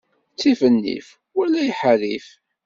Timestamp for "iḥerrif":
1.69-2.27